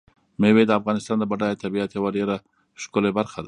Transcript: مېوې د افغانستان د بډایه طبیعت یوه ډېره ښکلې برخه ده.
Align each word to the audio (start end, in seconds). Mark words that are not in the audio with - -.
مېوې 0.41 0.63
د 0.67 0.71
افغانستان 0.79 1.17
د 1.19 1.23
بډایه 1.31 1.61
طبیعت 1.63 1.89
یوه 1.97 2.09
ډېره 2.17 2.35
ښکلې 2.81 3.09
برخه 3.17 3.35
ده. 3.37 3.39